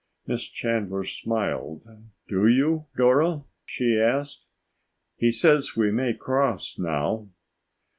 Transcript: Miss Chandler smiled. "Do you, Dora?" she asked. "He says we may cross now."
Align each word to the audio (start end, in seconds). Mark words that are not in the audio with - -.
Miss 0.25 0.45
Chandler 0.45 1.03
smiled. 1.03 1.83
"Do 2.27 2.47
you, 2.47 2.87
Dora?" 2.97 3.43
she 3.65 3.99
asked. 3.99 4.47
"He 5.15 5.31
says 5.31 5.75
we 5.77 5.91
may 5.91 6.15
cross 6.15 6.79
now." 6.79 7.29